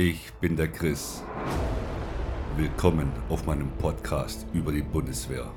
Ich 0.00 0.32
bin 0.40 0.54
der 0.54 0.68
Chris. 0.68 1.24
Willkommen 2.56 3.10
auf 3.28 3.46
meinem 3.46 3.68
Podcast 3.78 4.46
über 4.52 4.70
die 4.70 4.82
Bundeswehr. 4.82 5.52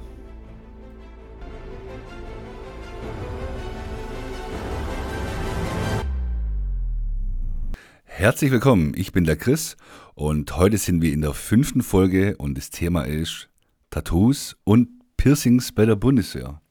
Herzlich 8.06 8.50
willkommen, 8.50 8.94
ich 8.96 9.12
bin 9.12 9.26
der 9.26 9.36
Chris 9.36 9.78
und 10.16 10.58
heute 10.58 10.80
sind 10.80 11.04
wir 11.04 11.14
in 11.14 11.22
der 11.22 11.36
fünften 11.36 11.84
Folge 11.84 12.36
und 12.38 12.58
das 12.58 12.72
Thema 12.72 13.04
ist 13.04 13.48
Tattoos 13.92 14.58
und 14.64 14.90
Piercings 15.18 15.72
bei 15.72 15.86
der 15.86 15.98
Bundeswehr. 15.98 16.64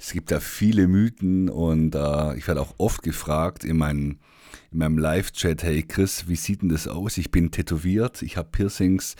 Es 0.00 0.10
gibt 0.10 0.32
da 0.32 0.40
viele 0.40 0.88
Mythen 0.88 1.48
und 1.48 1.94
äh, 1.94 2.36
ich 2.36 2.48
werde 2.48 2.60
auch 2.60 2.74
oft 2.78 3.04
gefragt 3.04 3.62
in, 3.62 3.76
meinen, 3.76 4.18
in 4.72 4.78
meinem 4.78 4.98
Live-Chat, 4.98 5.62
hey 5.62 5.82
Chris, 5.82 6.28
wie 6.28 6.36
sieht 6.36 6.62
denn 6.62 6.68
das 6.68 6.88
aus? 6.88 7.18
Ich 7.18 7.30
bin 7.30 7.50
tätowiert, 7.50 8.22
ich 8.22 8.36
habe 8.36 8.48
Piercings, 8.50 9.16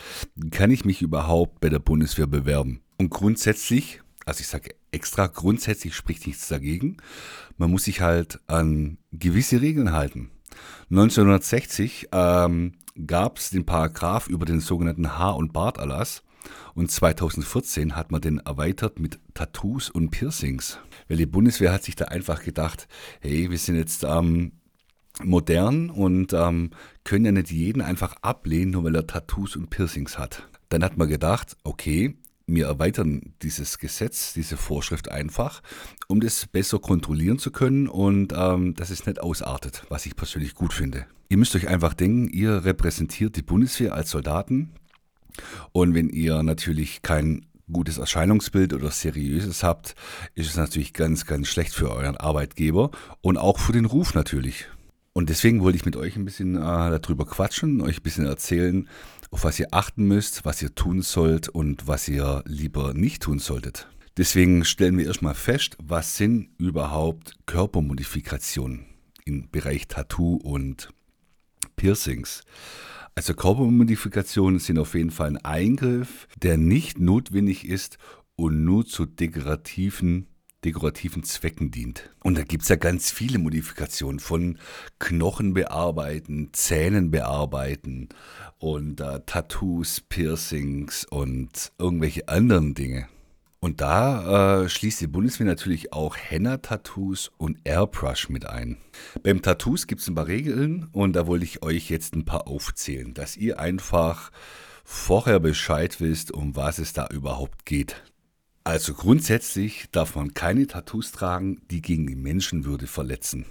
kann 0.50 0.70
ich 0.70 0.84
mich 0.84 1.02
überhaupt 1.02 1.60
bei 1.60 1.68
der 1.68 1.78
Bundeswehr 1.78 2.26
bewerben? 2.26 2.80
Und 2.98 3.10
grundsätzlich, 3.10 4.00
also 4.24 4.40
ich 4.40 4.48
sage 4.48 4.74
extra, 4.90 5.26
grundsätzlich 5.26 5.94
spricht 5.94 6.26
nichts 6.26 6.48
dagegen. 6.48 6.96
Man 7.56 7.70
muss 7.70 7.84
sich 7.84 8.00
halt 8.00 8.40
an 8.46 8.98
gewisse 9.12 9.60
Regeln 9.60 9.92
halten. 9.92 10.30
1960 10.90 12.08
ähm, 12.12 12.74
gab 13.06 13.38
es 13.38 13.50
den 13.50 13.64
Paragraph 13.64 14.28
über 14.28 14.44
den 14.44 14.60
sogenannten 14.60 15.18
Haar- 15.18 15.36
und 15.36 15.52
Barterlass 15.52 16.22
und 16.74 16.90
2014 16.90 17.96
hat 17.96 18.10
man 18.10 18.20
den 18.20 18.38
erweitert 18.38 18.98
mit 18.98 19.18
Tattoos 19.34 19.90
und 19.90 20.10
Piercings. 20.10 20.78
Weil 21.08 21.18
die 21.18 21.26
Bundeswehr 21.26 21.72
hat 21.72 21.84
sich 21.84 21.96
da 21.96 22.06
einfach 22.06 22.42
gedacht, 22.42 22.88
hey, 23.20 23.50
wir 23.50 23.58
sind 23.58 23.76
jetzt 23.76 24.04
ähm, 24.04 24.52
modern 25.24 25.90
und 25.90 26.32
ähm, 26.32 26.70
können 27.04 27.24
ja 27.24 27.32
nicht 27.32 27.50
jeden 27.50 27.82
einfach 27.82 28.14
ablehnen, 28.22 28.72
nur 28.72 28.84
weil 28.84 28.96
er 28.96 29.06
Tattoos 29.06 29.56
und 29.56 29.70
Piercings 29.70 30.18
hat. 30.18 30.48
Dann 30.68 30.84
hat 30.84 30.96
man 30.96 31.08
gedacht, 31.08 31.56
okay, 31.64 32.16
wir 32.46 32.66
erweitern 32.66 33.34
dieses 33.42 33.78
Gesetz, 33.78 34.32
diese 34.34 34.56
Vorschrift 34.56 35.10
einfach, 35.10 35.62
um 36.08 36.20
das 36.20 36.46
besser 36.46 36.78
kontrollieren 36.78 37.38
zu 37.38 37.50
können 37.50 37.88
und 37.88 38.32
ähm, 38.36 38.74
dass 38.74 38.90
es 38.90 39.06
nicht 39.06 39.20
ausartet, 39.20 39.84
was 39.88 40.06
ich 40.06 40.16
persönlich 40.16 40.54
gut 40.54 40.72
finde. 40.72 41.06
Ihr 41.28 41.38
müsst 41.38 41.54
euch 41.56 41.68
einfach 41.68 41.94
denken, 41.94 42.28
ihr 42.28 42.64
repräsentiert 42.64 43.36
die 43.36 43.42
Bundeswehr 43.42 43.94
als 43.94 44.10
Soldaten 44.10 44.72
und 45.72 45.94
wenn 45.94 46.08
ihr 46.10 46.42
natürlich 46.42 47.02
kein 47.02 47.46
gutes 47.70 47.98
Erscheinungsbild 47.98 48.74
oder 48.74 48.90
seriöses 48.90 49.62
habt, 49.62 49.94
ist 50.34 50.50
es 50.50 50.56
natürlich 50.56 50.92
ganz, 50.92 51.24
ganz 51.24 51.48
schlecht 51.48 51.74
für 51.74 51.90
euren 51.90 52.16
Arbeitgeber 52.16 52.90
und 53.20 53.38
auch 53.38 53.58
für 53.58 53.72
den 53.72 53.86
Ruf 53.86 54.14
natürlich. 54.14 54.68
Und 55.14 55.28
deswegen 55.28 55.60
wollte 55.60 55.76
ich 55.76 55.84
mit 55.84 55.96
euch 55.96 56.16
ein 56.16 56.24
bisschen 56.24 56.56
äh, 56.56 56.58
darüber 56.98 57.26
quatschen, 57.26 57.82
euch 57.82 57.98
ein 57.98 58.02
bisschen 58.02 58.26
erzählen, 58.26 58.88
auf 59.30 59.44
was 59.44 59.58
ihr 59.58 59.68
achten 59.72 60.04
müsst, 60.04 60.44
was 60.44 60.62
ihr 60.62 60.74
tun 60.74 61.02
sollt 61.02 61.48
und 61.48 61.86
was 61.86 62.08
ihr 62.08 62.42
lieber 62.46 62.94
nicht 62.94 63.22
tun 63.22 63.38
solltet. 63.38 63.88
Deswegen 64.16 64.64
stellen 64.64 64.98
wir 64.98 65.06
erstmal 65.06 65.34
fest, 65.34 65.76
was 65.82 66.16
sind 66.16 66.50
überhaupt 66.58 67.34
Körpermodifikationen 67.46 68.86
im 69.24 69.50
Bereich 69.50 69.88
Tattoo 69.88 70.36
und 70.36 70.90
Piercings. 71.76 72.42
Also 73.14 73.34
Körpermodifikationen 73.34 74.60
sind 74.60 74.78
auf 74.78 74.94
jeden 74.94 75.10
Fall 75.10 75.28
ein 75.28 75.44
Eingriff, 75.44 76.26
der 76.36 76.56
nicht 76.56 76.98
notwendig 76.98 77.66
ist 77.66 77.98
und 78.36 78.64
nur 78.64 78.86
zu 78.86 79.06
dekorativen 79.06 80.26
dekorativen 80.64 81.24
Zwecken 81.24 81.70
dient. 81.70 82.10
Und 82.22 82.38
da 82.38 82.44
gibt 82.44 82.62
es 82.62 82.68
ja 82.68 82.76
ganz 82.76 83.10
viele 83.10 83.38
Modifikationen 83.38 84.20
von 84.20 84.58
Knochen 84.98 85.54
bearbeiten, 85.54 86.50
Zähnen 86.52 87.10
bearbeiten 87.10 88.08
und 88.58 89.00
äh, 89.00 89.20
Tattoos, 89.26 90.00
Piercings 90.00 91.04
und 91.04 91.72
irgendwelche 91.78 92.28
anderen 92.28 92.74
Dinge. 92.74 93.08
Und 93.60 93.80
da 93.80 94.64
äh, 94.64 94.68
schließt 94.68 95.00
die 95.00 95.06
Bundeswehr 95.06 95.46
natürlich 95.46 95.92
auch 95.92 96.16
Henna-Tattoos 96.16 97.30
und 97.38 97.58
Airbrush 97.62 98.28
mit 98.28 98.44
ein. 98.44 98.76
Beim 99.22 99.40
Tattoos 99.40 99.86
gibt 99.86 100.00
es 100.00 100.08
ein 100.08 100.16
paar 100.16 100.26
Regeln 100.26 100.88
und 100.90 101.12
da 101.12 101.28
wollte 101.28 101.44
ich 101.44 101.62
euch 101.62 101.88
jetzt 101.88 102.16
ein 102.16 102.24
paar 102.24 102.48
aufzählen, 102.48 103.14
dass 103.14 103.36
ihr 103.36 103.60
einfach 103.60 104.32
vorher 104.84 105.38
Bescheid 105.38 106.00
wisst, 106.00 106.32
um 106.32 106.56
was 106.56 106.80
es 106.80 106.92
da 106.92 107.06
überhaupt 107.06 107.64
geht. 107.64 108.02
Also 108.64 108.94
grundsätzlich 108.94 109.86
darf 109.90 110.14
man 110.14 110.34
keine 110.34 110.66
Tattoos 110.68 111.10
tragen, 111.10 111.60
die 111.70 111.82
gegen 111.82 112.06
die 112.06 112.14
Menschenwürde 112.14 112.86
verletzen 112.86 113.46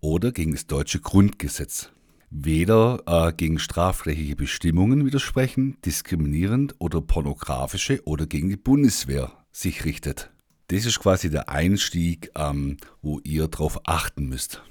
oder 0.00 0.30
gegen 0.30 0.52
das 0.52 0.66
deutsche 0.66 1.00
Grundgesetz. 1.00 1.90
Weder 2.30 3.02
äh, 3.06 3.32
gegen 3.32 3.58
strafrechtliche 3.58 4.36
Bestimmungen 4.36 5.04
widersprechen, 5.04 5.76
diskriminierend 5.84 6.76
oder 6.78 7.00
pornografische 7.00 8.02
oder 8.04 8.26
gegen 8.26 8.48
die 8.48 8.56
Bundeswehr 8.56 9.32
sich 9.50 9.84
richtet. 9.84 10.30
Das 10.68 10.86
ist 10.86 11.00
quasi 11.00 11.28
der 11.28 11.48
Einstieg, 11.48 12.30
ähm, 12.36 12.78
wo 13.02 13.20
ihr 13.24 13.48
darauf 13.48 13.80
achten 13.86 14.28
müsst. 14.28 14.62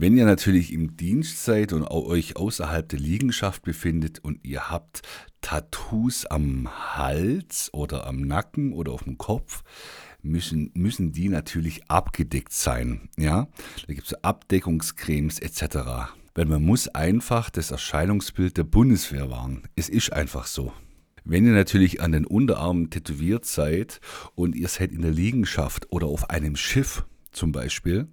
Wenn 0.00 0.16
ihr 0.16 0.26
natürlich 0.26 0.72
im 0.72 0.96
Dienst 0.96 1.44
seid 1.44 1.72
und 1.72 1.82
euch 1.82 2.36
außerhalb 2.36 2.88
der 2.88 3.00
Liegenschaft 3.00 3.62
befindet 3.64 4.20
und 4.20 4.38
ihr 4.44 4.70
habt 4.70 5.02
Tattoos 5.40 6.24
am 6.24 6.68
Hals 6.96 7.68
oder 7.74 8.06
am 8.06 8.20
Nacken 8.20 8.72
oder 8.72 8.92
auf 8.92 9.02
dem 9.02 9.18
Kopf, 9.18 9.64
müssen, 10.22 10.70
müssen 10.74 11.10
die 11.10 11.28
natürlich 11.28 11.90
abgedeckt 11.90 12.52
sein. 12.52 13.08
Ja? 13.16 13.48
Da 13.88 13.92
gibt 13.92 14.06
es 14.06 14.22
Abdeckungscremes 14.22 15.40
etc. 15.40 15.78
Weil 16.32 16.44
man 16.44 16.62
muss 16.62 16.86
einfach 16.86 17.50
das 17.50 17.72
Erscheinungsbild 17.72 18.56
der 18.56 18.62
Bundeswehr 18.62 19.30
wahren. 19.30 19.64
Es 19.74 19.88
ist 19.88 20.12
einfach 20.12 20.46
so. 20.46 20.72
Wenn 21.24 21.44
ihr 21.44 21.54
natürlich 21.54 22.00
an 22.00 22.12
den 22.12 22.24
Unterarmen 22.24 22.90
tätowiert 22.90 23.46
seid 23.46 24.00
und 24.36 24.54
ihr 24.54 24.68
seid 24.68 24.92
in 24.92 25.02
der 25.02 25.10
Liegenschaft 25.10 25.88
oder 25.90 26.06
auf 26.06 26.30
einem 26.30 26.54
Schiff 26.54 27.04
zum 27.32 27.52
Beispiel, 27.52 28.08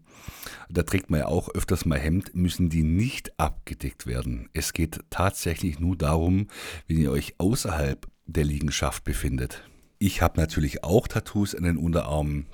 da 0.70 0.84
trägt 0.84 1.10
man 1.10 1.22
ja 1.22 1.28
auch 1.28 1.50
öfters 1.50 1.86
mal 1.86 2.00
Hemd, 2.00 2.36
müssen 2.36 2.70
die 2.70 2.84
nicht 2.84 3.40
abgedeckt 3.40 4.08
werden. 4.08 4.50
Es 4.54 4.74
geht 4.74 5.00
tatsächlich 5.10 5.80
nur 5.80 5.96
darum, 5.96 6.48
wenn 6.88 6.98
ihr 6.98 7.12
euch 7.12 7.36
außerhalb 7.38 8.08
der 8.26 8.44
Liegenschaft 8.44 9.04
befindet. 9.04 9.64
Ich 10.00 10.22
habe 10.22 10.40
natürlich 10.40 10.84
auch 10.84 11.08
Tattoos 11.08 11.56
an 11.56 11.64
den 11.64 11.78
Unterarmen. 11.78 12.48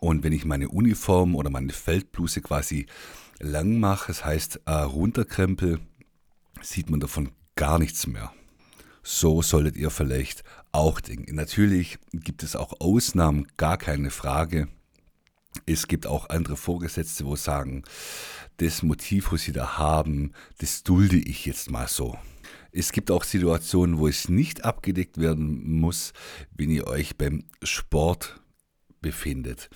Und 0.00 0.24
wenn 0.24 0.32
ich 0.32 0.44
meine 0.44 0.68
Uniform 0.68 1.34
oder 1.36 1.50
meine 1.50 1.72
Feldbluse 1.72 2.40
quasi 2.40 2.86
lang 3.38 3.78
mache, 3.78 4.08
das 4.08 4.24
heißt 4.24 4.60
äh, 4.66 4.72
runterkrempel, 4.72 5.80
sieht 6.60 6.90
man 6.90 7.00
davon 7.00 7.30
gar 7.56 7.78
nichts 7.78 8.06
mehr. 8.06 8.32
So 9.02 9.42
solltet 9.42 9.76
ihr 9.76 9.90
vielleicht 9.90 10.44
auch 10.70 11.00
denken. 11.00 11.34
Natürlich 11.34 11.98
gibt 12.12 12.42
es 12.42 12.56
auch 12.56 12.80
Ausnahmen, 12.80 13.46
gar 13.56 13.76
keine 13.76 14.10
Frage. 14.10 14.68
Es 15.66 15.86
gibt 15.86 16.06
auch 16.06 16.28
andere 16.28 16.56
Vorgesetzte, 16.56 17.24
wo 17.26 17.36
sagen, 17.36 17.84
das 18.56 18.82
Motiv, 18.82 19.32
was 19.32 19.42
sie 19.42 19.52
da 19.52 19.78
haben, 19.78 20.32
das 20.58 20.82
dulde 20.82 21.16
ich 21.16 21.46
jetzt 21.46 21.70
mal 21.70 21.88
so. 21.88 22.18
Es 22.70 22.92
gibt 22.92 23.10
auch 23.10 23.24
Situationen, 23.24 23.98
wo 23.98 24.08
es 24.08 24.28
nicht 24.28 24.64
abgedeckt 24.64 25.18
werden 25.18 25.78
muss, 25.78 26.12
wenn 26.54 26.70
ihr 26.70 26.86
euch 26.86 27.16
beim 27.16 27.44
Sport 27.62 28.40
befindet. 29.00 29.68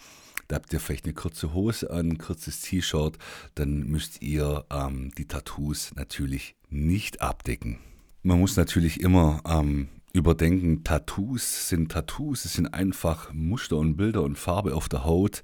Da 0.49 0.57
habt 0.57 0.73
ihr 0.73 0.81
vielleicht 0.81 1.05
eine 1.05 1.15
kurze 1.15 1.53
Hose 1.53 1.91
an, 1.91 2.11
ein 2.11 2.19
kurzes 2.19 2.61
T-Shirt, 2.61 3.19
dann 3.55 3.81
müsst 3.81 4.23
ihr 4.23 4.65
ähm, 4.71 5.11
die 5.19 5.27
Tattoos 5.27 5.95
natürlich 5.95 6.55
nicht 6.69 7.21
abdecken. 7.21 7.79
Man 8.23 8.41
muss 8.41 8.57
natürlich 8.57 9.01
immer 9.01 9.43
ähm, 9.47 9.89
überdenken, 10.17 10.83
Tattoos 10.83 11.69
sind 11.69 11.93
Tattoos, 11.93 12.45
es 12.45 12.55
sind 12.55 12.73
einfach 12.73 13.33
Muster 13.33 13.77
und 13.77 13.97
Bilder 13.97 14.23
und 14.23 14.39
Farbe 14.39 14.75
auf 14.75 14.89
der 14.89 15.05
Haut, 15.05 15.43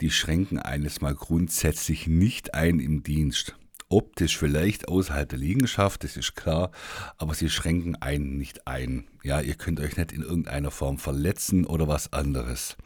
die 0.00 0.10
schränken 0.10 0.58
eines 0.58 1.00
mal 1.00 1.14
grundsätzlich 1.14 2.06
nicht 2.06 2.54
ein 2.54 2.78
im 2.78 3.02
Dienst. 3.02 3.56
Optisch 3.92 4.38
vielleicht 4.38 4.86
außerhalb 4.86 5.28
der 5.28 5.40
Liegenschaft, 5.40 6.04
das 6.04 6.16
ist 6.16 6.36
klar, 6.36 6.70
aber 7.18 7.34
sie 7.34 7.50
schränken 7.50 7.96
einen 7.96 8.36
nicht 8.36 8.68
ein. 8.68 9.08
Ja, 9.24 9.40
ihr 9.40 9.54
könnt 9.54 9.80
euch 9.80 9.96
nicht 9.96 10.12
in 10.12 10.22
irgendeiner 10.22 10.70
Form 10.70 10.96
verletzen 10.96 11.66
oder 11.66 11.88
was 11.88 12.12
anderes. 12.12 12.76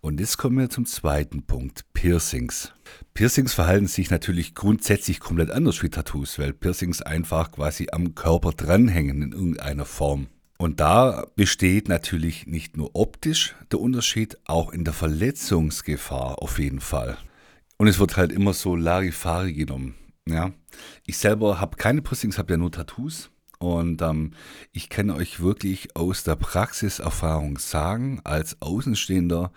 Und 0.00 0.20
jetzt 0.20 0.38
kommen 0.38 0.56
wir 0.56 0.70
zum 0.70 0.86
zweiten 0.86 1.42
Punkt, 1.42 1.84
Piercings. 1.92 2.72
Piercings 3.12 3.52
verhalten 3.52 3.88
sich 3.88 4.10
natürlich 4.10 4.54
grundsätzlich 4.54 5.20
komplett 5.20 5.50
anders 5.50 5.82
wie 5.82 5.90
Tattoos, 5.90 6.38
weil 6.38 6.54
Piercings 6.54 7.02
einfach 7.02 7.52
quasi 7.52 7.88
am 7.92 8.14
Körper 8.14 8.52
dranhängen 8.52 9.20
in 9.20 9.32
irgendeiner 9.32 9.84
Form. 9.84 10.28
Und 10.60 10.80
da 10.80 11.24
besteht 11.36 11.88
natürlich 11.88 12.48
nicht 12.48 12.76
nur 12.76 12.90
optisch 12.94 13.54
der 13.70 13.78
Unterschied, 13.78 14.36
auch 14.44 14.72
in 14.72 14.84
der 14.84 14.92
Verletzungsgefahr 14.92 16.42
auf 16.42 16.58
jeden 16.58 16.80
Fall. 16.80 17.16
Und 17.76 17.86
es 17.86 18.00
wird 18.00 18.16
halt 18.16 18.32
immer 18.32 18.52
so 18.52 18.74
Larifari 18.74 19.52
genommen. 19.52 19.94
Ja, 20.26 20.50
ich 21.06 21.16
selber 21.16 21.60
habe 21.60 21.76
keine 21.76 22.02
Piercings, 22.02 22.38
habe 22.38 22.52
ja 22.52 22.56
nur 22.56 22.72
Tattoos. 22.72 23.30
Und 23.60 24.02
ähm, 24.02 24.32
ich 24.72 24.88
kann 24.88 25.10
euch 25.10 25.40
wirklich 25.40 25.96
aus 25.96 26.24
der 26.24 26.36
Praxiserfahrung 26.36 27.58
sagen, 27.58 28.20
als 28.24 28.60
Außenstehender, 28.60 29.52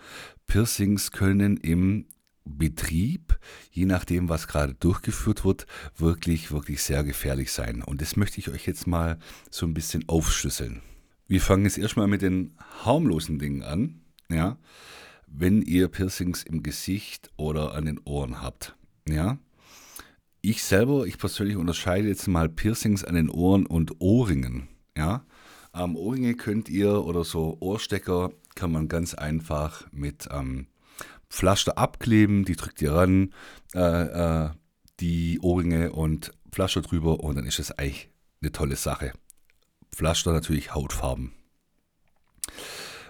Piercings 0.46 1.10
können 1.10 1.56
im 1.56 2.06
Betrieb, 2.44 3.38
je 3.70 3.86
nachdem, 3.86 4.28
was 4.28 4.46
gerade 4.46 4.74
durchgeführt 4.74 5.44
wird, 5.44 5.66
wirklich, 5.96 6.52
wirklich 6.52 6.82
sehr 6.82 7.02
gefährlich 7.02 7.52
sein. 7.52 7.82
Und 7.82 8.00
das 8.00 8.16
möchte 8.16 8.38
ich 8.38 8.50
euch 8.50 8.66
jetzt 8.66 8.86
mal 8.86 9.18
so 9.50 9.66
ein 9.66 9.74
bisschen 9.74 10.08
aufschlüsseln. 10.08 10.82
Wir 11.32 11.40
fangen 11.40 11.64
jetzt 11.64 11.78
erstmal 11.78 12.08
mit 12.08 12.20
den 12.20 12.52
harmlosen 12.84 13.38
Dingen 13.38 13.62
an. 13.62 14.02
Ja, 14.28 14.58
wenn 15.26 15.62
ihr 15.62 15.88
Piercings 15.88 16.42
im 16.42 16.62
Gesicht 16.62 17.30
oder 17.38 17.72
an 17.72 17.86
den 17.86 17.98
Ohren 18.04 18.42
habt. 18.42 18.76
Ja, 19.08 19.38
ich 20.42 20.62
selber, 20.62 21.06
ich 21.06 21.16
persönlich 21.16 21.56
unterscheide 21.56 22.06
jetzt 22.06 22.26
mal 22.26 22.50
Piercings 22.50 23.02
an 23.02 23.14
den 23.14 23.30
Ohren 23.30 23.64
und 23.64 23.98
Ohrringen. 23.98 24.68
Ja, 24.94 25.24
ähm, 25.72 25.96
Ohrringe 25.96 26.34
könnt 26.34 26.68
ihr 26.68 27.02
oder 27.02 27.24
so 27.24 27.56
Ohrstecker 27.60 28.32
kann 28.54 28.70
man 28.70 28.88
ganz 28.88 29.14
einfach 29.14 29.90
mit 29.90 30.28
ähm, 30.30 30.66
Pflaster 31.30 31.78
abkleben, 31.78 32.44
die 32.44 32.56
drückt 32.56 32.82
ihr 32.82 32.92
ran, 32.92 33.32
äh, 33.74 33.78
äh, 33.78 34.50
die 35.00 35.40
Ohrringe 35.40 35.92
und 35.92 36.30
Pflaster 36.50 36.82
drüber 36.82 37.20
und 37.20 37.36
dann 37.36 37.46
ist 37.46 37.58
es 37.58 37.72
eigentlich 37.72 38.10
eine 38.42 38.52
tolle 38.52 38.76
Sache. 38.76 39.14
Pflaster 39.94 40.32
natürlich 40.32 40.74
Hautfarben. 40.74 41.32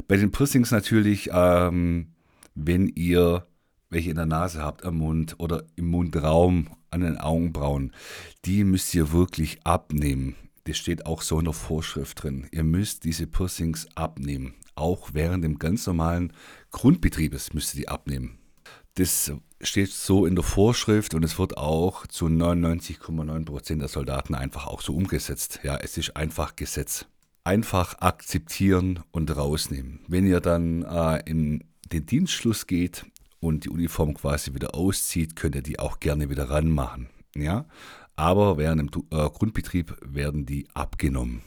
Bei 0.09 0.17
den 0.17 0.33
Piercings 0.33 0.71
natürlich, 0.71 1.31
ähm, 1.33 2.13
wenn 2.55 2.89
ihr 2.89 3.47
welche 3.93 4.11
in 4.11 4.17
der 4.17 4.27
Nase 4.27 4.63
habt, 4.63 4.85
am 4.85 4.97
Mund 4.97 5.37
oder 5.39 5.65
im 5.77 5.87
Mundraum, 5.89 6.69
an 6.91 7.03
den 7.03 7.19
Augenbrauen, 7.19 7.93
die 8.45 8.65
müsst 8.65 8.95
ihr 8.95 9.13
wirklich 9.13 9.65
abnehmen. 9.65 10.35
Das 10.65 10.79
steht 10.79 11.07
auch 11.07 11.23
so 11.23 11.39
in 11.39 11.45
der 11.45 11.55
Vorschrift 11.55 12.23
drin. 12.23 12.49
Ihr 12.53 12.65
müsst 12.65 13.05
diese 13.05 13.27
Piercings 13.27 13.89
abnehmen. 13.95 14.55
Auch 14.75 15.11
während 15.13 15.45
dem 15.45 15.59
ganz 15.59 15.87
normalen 15.87 16.33
Grundbetriebes 16.71 17.53
müsst 17.53 17.75
ihr 17.75 17.83
die 17.83 17.89
abnehmen. 17.89 18.39
Das 18.95 19.33
steht 19.63 19.91
so 19.91 20.27
in 20.27 20.35
der 20.35 20.45
Vorschrift 20.45 21.15
und 21.15 21.25
es 21.25 21.39
wird 21.39 21.57
auch 21.57 22.07
zu 22.07 22.27
99,9% 22.27 23.79
der 23.79 23.89
Soldaten 23.89 24.35
einfach 24.35 24.67
auch 24.67 24.83
so 24.83 24.95
umgesetzt. 24.95 25.61
Ja, 25.63 25.77
es 25.77 25.97
ist 25.97 26.17
einfach 26.17 26.57
Gesetz. 26.57 27.07
Einfach 27.45 28.01
akzeptieren 28.01 29.01
und 29.11 29.35
rausnehmen. 29.35 30.01
Wenn 30.09 30.27
ihr 30.27 30.41
dann 30.41 30.83
äh, 30.83 31.23
in 31.25 31.65
den 31.93 32.07
Dienstschluss 32.07 32.67
geht 32.67 33.07
und 33.41 33.65
die 33.65 33.71
Uniform 33.71 34.15
quasi 34.15 34.55
wieder 34.55 34.75
auszieht, 34.75 35.37
könnt 35.37 35.55
ihr 35.55 35.63
die 35.63 35.79
auch 35.79 36.01
gerne 36.01 36.31
wieder 36.31 36.51
ranmachen. 36.51 37.09
Ja, 37.35 37.65
aber 38.15 38.59
während 38.59 38.95
dem 38.95 39.05
äh, 39.11 39.29
Grundbetrieb 39.31 39.97
werden 40.03 40.47
die 40.47 40.69
abgenommen. 40.75 41.43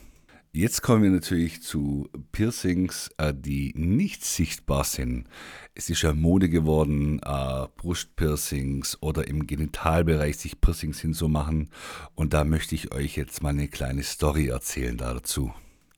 Jetzt 0.56 0.80
kommen 0.80 1.02
wir 1.02 1.10
natürlich 1.10 1.60
zu 1.60 2.08
Piercings, 2.32 3.10
äh, 3.18 3.34
die 3.36 3.74
nicht 3.76 4.24
sichtbar 4.24 4.84
sind. 4.84 5.28
Es 5.74 5.90
ist 5.90 6.00
ja 6.00 6.14
Mode 6.14 6.48
geworden, 6.48 7.20
äh, 7.22 7.66
Brustpiercings 7.76 8.96
oder 9.02 9.28
im 9.28 9.46
Genitalbereich 9.46 10.38
sich 10.38 10.58
Piercings 10.58 10.98
hinzumachen. 11.00 11.68
Und 12.14 12.32
da 12.32 12.44
möchte 12.44 12.74
ich 12.74 12.94
euch 12.94 13.18
jetzt 13.18 13.42
mal 13.42 13.50
eine 13.50 13.68
kleine 13.68 14.02
Story 14.02 14.46
erzählen 14.46 14.96
dazu. 14.96 15.52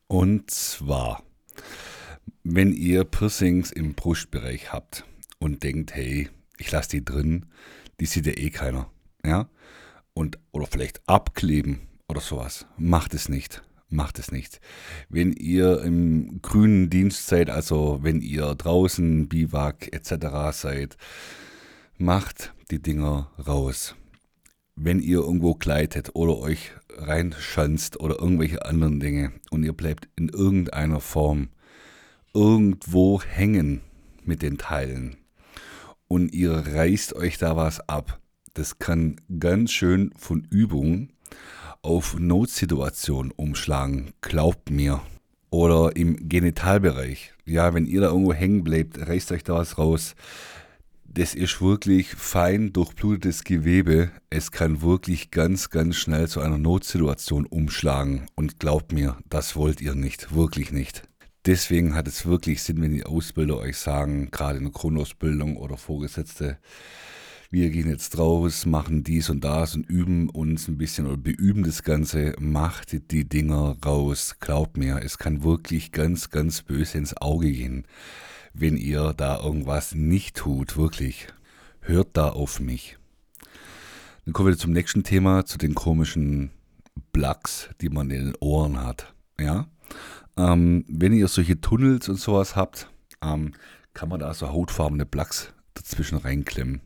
Und 0.09 0.51
zwar, 0.51 1.23
wenn 2.43 2.73
ihr 2.73 3.05
Piercings 3.05 3.71
im 3.71 3.95
Brustbereich 3.95 4.73
habt 4.73 5.05
und 5.39 5.63
denkt, 5.63 5.95
hey, 5.95 6.31
ich 6.57 6.73
lasse 6.73 6.91
die 6.91 7.05
drin, 7.05 7.47
die 8.01 8.07
sieht 8.07 8.27
ja 8.27 8.33
eh 8.33 8.51
keiner. 8.51 8.91
Ja? 9.25 9.49
Und, 10.15 10.41
oder 10.51 10.67
vielleicht 10.67 11.09
abkleben 11.09 11.83
oder 12.09 12.21
sowas. 12.21 12.67
Macht 12.77 13.15
es 13.15 13.29
nicht 13.29 13.63
macht 13.89 14.19
es 14.19 14.31
nicht. 14.31 14.61
Wenn 15.09 15.33
ihr 15.33 15.83
im 15.83 16.41
grünen 16.43 16.91
Dienst 16.91 17.27
seid, 17.27 17.51
also 17.51 18.01
wenn 18.03 18.21
ihr 18.21 18.55
draußen, 18.55 19.29
Biwak 19.29 19.93
etc. 19.93 20.53
seid, 20.53 20.97
macht 21.97 22.55
die 22.71 22.81
Dinger 22.81 23.31
raus. 23.47 23.97
Wenn 24.77 25.01
ihr 25.01 25.19
irgendwo 25.19 25.55
gleitet 25.55 26.11
oder 26.15 26.39
euch 26.39 26.73
reinschanzt 26.91 27.99
oder 28.01 28.19
irgendwelche 28.21 28.65
anderen 28.65 29.01
Dinge 29.01 29.33
und 29.51 29.65
ihr 29.65 29.73
bleibt 29.73 30.09
in 30.17 30.29
irgendeiner 30.29 31.01
Form 31.01 31.49
irgendwo 32.35 33.21
hängen 33.23 33.81
mit 34.25 34.43
den 34.43 34.59
Teilen 34.59 35.17
und 36.07 36.33
ihr 36.33 36.53
reißt 36.53 37.15
euch 37.15 37.39
da 37.39 37.57
was 37.57 37.81
ab, 37.89 38.21
das 38.55 38.79
kann 38.79 39.21
ganz 39.39 39.73
schön 39.73 40.13
von 40.17 40.47
Übung 40.51 41.11
auf 41.83 42.19
Notsituationen 42.19 43.33
umschlagen, 43.33 44.13
glaubt 44.21 44.71
mir. 44.71 45.01
Oder 45.51 45.97
im 45.97 46.29
Genitalbereich. 46.29 47.33
Ja, 47.47 47.73
wenn 47.73 47.87
ihr 47.87 48.03
da 48.03 48.09
irgendwo 48.09 48.35
hängen 48.35 48.65
bleibt, 48.65 48.99
reißt 48.99 49.33
euch 49.33 49.45
da 49.45 49.55
was 49.55 49.79
raus. 49.79 50.15
Das 51.05 51.35
ist 51.35 51.63
wirklich 51.63 52.09
fein 52.09 52.75
durchblutetes 52.75 53.45
Gewebe. 53.45 54.11
Es 54.29 54.51
kann 54.53 54.83
wirklich 54.83 55.31
ganz, 55.31 55.71
ganz 55.71 55.97
schnell 55.97 56.29
zu 56.29 56.41
einer 56.41 56.59
Notsituation 56.59 57.47
umschlagen. 57.47 58.27
Und 58.35 58.61
glaubt 58.61 58.93
mir, 58.93 59.17
das 59.29 59.57
wollt 59.57 59.81
ihr 59.81 59.95
nicht, 59.95 60.35
wirklich 60.35 60.71
nicht. 60.71 61.05
Deswegen 61.47 61.95
hat 61.95 62.07
es 62.07 62.27
wirklich 62.27 62.63
Sinn, 62.63 62.83
wenn 62.83 62.93
die 62.93 63.07
Ausbilder 63.07 63.57
euch 63.57 63.79
sagen, 63.79 64.31
gerade 64.31 64.59
in 64.59 64.65
der 64.65 64.73
Grundausbildung 64.73 65.57
oder 65.57 65.79
Vorgesetzte, 65.79 66.59
wir 67.51 67.71
gehen 67.71 67.89
jetzt 67.89 68.19
raus, 68.19 68.67
machen 68.67 69.05
dies 69.05 69.31
und 69.31 69.43
das 69.43 69.75
und 69.75 69.89
üben 69.89 70.29
uns 70.29 70.69
ein 70.69 70.77
bisschen 70.77 71.07
oder 71.07 71.17
beüben 71.17 71.63
das 71.63 71.83
Ganze, 71.83 72.35
macht 72.39 73.11
die 73.11 73.27
Dinger 73.27 73.77
raus. 73.85 74.37
Glaubt 74.39 74.77
mir, 74.77 75.01
es 75.03 75.17
kann 75.17 75.43
wirklich 75.43 75.93
ganz, 75.93 76.29
ganz 76.29 76.61
böse 76.61 76.99
ins 76.99 77.17
Auge 77.17 77.51
gehen, 77.51 77.87
wenn 78.53 78.77
ihr 78.77 79.15
da 79.15 79.41
irgendwas 79.43 79.95
nicht 79.95 80.37
tut, 80.37 80.77
wirklich. 80.77 81.29
Hört 81.81 82.17
da 82.19 82.29
auf 82.29 82.61
mich. 82.61 82.99
Dann 84.27 84.35
kommen 84.35 84.51
wir 84.51 84.59
zum 84.59 84.73
nächsten 84.73 85.03
Thema, 85.03 85.47
zu 85.47 85.57
den 85.57 85.75
komischen 85.75 86.51
Blacks, 87.13 87.71
die 87.81 87.89
man 87.89 88.11
in 88.11 88.27
den 88.27 88.37
Ohren 88.41 88.85
hat. 88.85 89.15
Ja, 89.41 89.69
ähm, 90.37 90.85
wenn 90.87 91.15
ihr 91.15 91.29
solche 91.29 91.63
Tunnels 91.63 92.11
und 92.11 92.21
sowas 92.21 92.57
habt, 92.57 92.91
ähm, 93.23 93.53
kann 93.95 94.11
man 94.11 94.21
da 94.21 94.35
so 94.35 94.53
hautfarbene 94.53 95.07
Blacks 95.07 95.55
dazwischen 95.73 96.19
reinklemmen. 96.19 96.83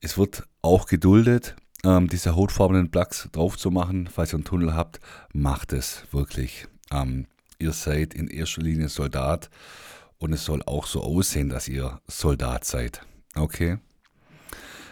Es 0.00 0.16
wird 0.16 0.44
auch 0.62 0.86
geduldet, 0.86 1.56
ähm, 1.84 2.08
diese 2.08 2.36
hautfarbenen 2.36 2.90
Plugs 2.90 3.28
drauf 3.32 3.56
zu 3.56 3.70
machen. 3.70 4.08
Falls 4.12 4.32
ihr 4.32 4.36
einen 4.36 4.44
Tunnel 4.44 4.74
habt, 4.74 5.00
macht 5.32 5.72
es 5.72 6.04
wirklich. 6.10 6.66
Ähm, 6.90 7.26
ihr 7.58 7.72
seid 7.72 8.14
in 8.14 8.28
erster 8.28 8.62
Linie 8.62 8.88
Soldat 8.88 9.50
und 10.18 10.32
es 10.32 10.44
soll 10.44 10.62
auch 10.62 10.86
so 10.86 11.02
aussehen, 11.02 11.48
dass 11.48 11.68
ihr 11.68 12.00
Soldat 12.06 12.64
seid. 12.64 13.02
Okay. 13.34 13.78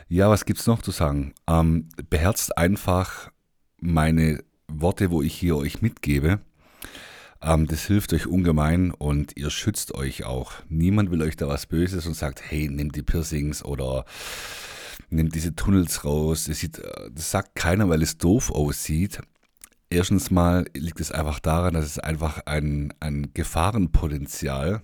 Ja, 0.09 0.31
was 0.31 0.47
gibt 0.47 0.61
es 0.61 0.67
noch 0.67 0.81
zu 0.81 0.91
sagen? 0.91 1.35
Ähm, 1.47 1.89
beherzt 2.09 2.57
einfach 2.57 3.31
meine 3.79 4.43
Worte, 4.69 5.11
wo 5.11 5.23
ich 5.23 5.35
hier 5.35 5.57
euch 5.57 5.83
mitgebe. 5.83 6.41
Ähm, 7.43 7.67
das 7.67 7.87
hilft 7.87 8.13
euch 8.13 8.27
ungemein 8.27 8.91
und 8.91 9.37
ihr 9.37 9.51
schützt 9.51 9.95
euch 9.95 10.25
auch. 10.25 10.53
Niemand 10.69 11.11
will 11.11 11.23
euch 11.23 11.37
da 11.37 11.49
was 11.49 11.67
Böses 11.67 12.07
und 12.07 12.15
sagt, 12.15 12.43
hey, 12.43 12.69
nehmt 12.69 12.97
die 12.97 13.03
Piercings 13.03 13.65
oder 13.65 14.05
nimmt 15.11 15.35
diese 15.35 15.55
Tunnels 15.55 16.05
raus. 16.05 16.45
Das, 16.47 16.59
sieht, 16.59 16.79
äh, 16.79 17.11
das 17.13 17.31
sagt 17.31 17.55
keiner, 17.55 17.89
weil 17.89 18.03
es 18.03 18.19
doof 18.19 18.51
aussieht. 18.51 19.21
Erstens 19.91 20.31
mal 20.31 20.67
liegt 20.75 21.01
es 21.01 21.13
einfach 21.13 21.41
daran, 21.41 21.75
dass 21.75 21.87
es 21.87 21.99
einfach 21.99 22.41
ein, 22.45 22.93
ein 23.01 23.33
Gefahrenpotenzial 23.33 24.83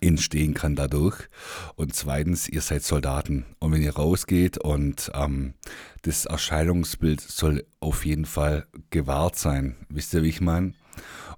entstehen 0.00 0.54
kann 0.54 0.74
dadurch. 0.74 1.28
Und 1.76 1.94
zweitens, 1.94 2.48
ihr 2.48 2.62
seid 2.62 2.82
Soldaten. 2.82 3.44
Und 3.58 3.72
wenn 3.72 3.82
ihr 3.82 3.94
rausgeht 3.94 4.56
und 4.56 5.10
ähm, 5.14 5.54
das 6.02 6.24
Erscheinungsbild 6.24 7.20
soll 7.20 7.66
auf 7.80 8.06
jeden 8.06 8.24
Fall 8.24 8.66
gewahrt 8.90 9.36
sein. 9.36 9.76
Wisst 9.90 10.14
ihr, 10.14 10.22
wie 10.22 10.28
ich 10.28 10.40
meine? 10.40 10.72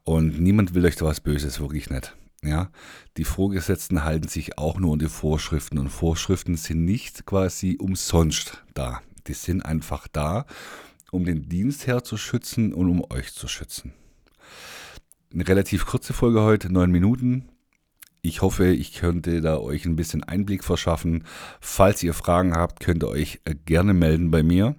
Und 0.05 0.41
niemand 0.41 0.75
will 0.75 0.85
euch 0.85 0.97
da 0.97 1.07
was 1.07 1.21
Böses, 1.21 1.61
wirklich 1.61 1.91
nicht. 1.91 2.15
Ja, 2.43 2.71
die 3.17 3.25
Vorgesetzten 3.25 4.05
halten 4.05 4.29
sich 4.29 4.59
auch 4.59 4.79
nur 4.79 4.93
an 4.93 4.99
die 4.99 5.09
Vorschriften 5.09 5.79
und 5.79 5.89
Vorschriften 5.89 6.57
sind 6.57 6.85
nicht 6.85 7.25
quasi 7.25 7.79
umsonst 7.81 8.63
da. 8.75 9.01
Die 9.27 9.33
sind 9.33 9.65
einfach 9.65 10.07
da, 10.09 10.45
um 11.11 11.25
den 11.25 11.49
Dienstherr 11.49 12.05
zu 12.05 12.19
schützen 12.19 12.75
und 12.75 12.91
um 12.91 13.03
euch 13.11 13.33
zu 13.33 13.49
schützen. 13.49 13.95
Eine 15.33 15.49
relativ 15.49 15.87
kurze 15.87 16.13
Folge 16.13 16.43
heute, 16.43 16.71
neun 16.71 16.91
Minuten. 16.91 17.49
Ich 18.21 18.43
hoffe, 18.43 18.69
ich 18.69 18.93
könnte 18.93 19.41
da 19.41 19.57
euch 19.59 19.87
ein 19.87 19.97
bisschen 19.97 20.23
Einblick 20.23 20.65
verschaffen. 20.65 21.25
Falls 21.61 22.03
ihr 22.03 22.15
Fragen 22.15 22.55
habt, 22.55 22.81
könnt 22.81 23.03
ihr 23.03 23.09
euch 23.09 23.41
äh, 23.45 23.55
gerne 23.55 23.95
melden 23.95 24.31
bei 24.31 24.43
mir. 24.43 24.77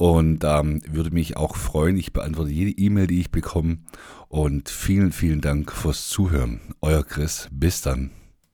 Und 0.00 0.44
ähm, 0.44 0.80
würde 0.90 1.10
mich 1.10 1.36
auch 1.36 1.56
freuen. 1.56 1.98
Ich 1.98 2.14
beantworte 2.14 2.50
jede 2.50 2.70
E-Mail, 2.70 3.06
die 3.06 3.20
ich 3.20 3.30
bekomme. 3.30 3.80
Und 4.28 4.70
vielen, 4.70 5.12
vielen 5.12 5.42
Dank 5.42 5.70
fürs 5.70 6.08
Zuhören. 6.08 6.74
Euer 6.80 7.04
Chris. 7.04 7.48
Bis 7.52 7.82
dann. 7.82 8.10